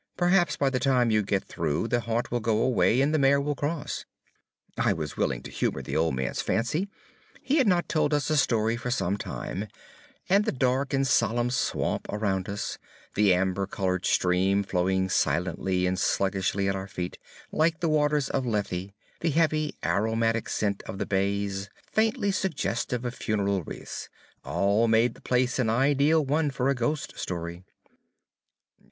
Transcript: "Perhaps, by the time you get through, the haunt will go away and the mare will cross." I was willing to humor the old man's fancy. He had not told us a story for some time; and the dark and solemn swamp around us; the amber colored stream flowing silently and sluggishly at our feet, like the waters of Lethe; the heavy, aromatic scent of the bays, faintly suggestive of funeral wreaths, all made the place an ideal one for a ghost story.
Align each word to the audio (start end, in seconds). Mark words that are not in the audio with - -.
"Perhaps, 0.17 0.57
by 0.57 0.71
the 0.71 0.79
time 0.79 1.11
you 1.11 1.21
get 1.21 1.43
through, 1.43 1.87
the 1.87 1.99
haunt 1.99 2.31
will 2.31 2.39
go 2.39 2.59
away 2.63 3.01
and 3.01 3.13
the 3.13 3.19
mare 3.19 3.39
will 3.39 3.53
cross." 3.53 4.03
I 4.75 4.93
was 4.93 5.15
willing 5.15 5.43
to 5.43 5.51
humor 5.51 5.83
the 5.83 5.95
old 5.95 6.15
man's 6.15 6.41
fancy. 6.41 6.87
He 7.43 7.57
had 7.57 7.67
not 7.67 7.87
told 7.87 8.11
us 8.11 8.27
a 8.31 8.35
story 8.35 8.77
for 8.77 8.89
some 8.89 9.15
time; 9.15 9.67
and 10.27 10.43
the 10.43 10.51
dark 10.51 10.91
and 10.91 11.05
solemn 11.05 11.51
swamp 11.51 12.07
around 12.09 12.49
us; 12.49 12.79
the 13.13 13.31
amber 13.31 13.67
colored 13.67 14.07
stream 14.07 14.63
flowing 14.63 15.07
silently 15.07 15.85
and 15.85 15.99
sluggishly 15.99 16.67
at 16.67 16.75
our 16.75 16.87
feet, 16.87 17.19
like 17.51 17.79
the 17.79 17.87
waters 17.87 18.27
of 18.27 18.43
Lethe; 18.43 18.89
the 19.19 19.29
heavy, 19.29 19.75
aromatic 19.85 20.49
scent 20.49 20.81
of 20.87 20.97
the 20.97 21.05
bays, 21.05 21.69
faintly 21.85 22.31
suggestive 22.31 23.05
of 23.05 23.13
funeral 23.13 23.61
wreaths, 23.61 24.09
all 24.43 24.87
made 24.87 25.13
the 25.13 25.21
place 25.21 25.59
an 25.59 25.69
ideal 25.69 26.25
one 26.25 26.49
for 26.49 26.69
a 26.69 26.73
ghost 26.73 27.19
story. 27.19 27.63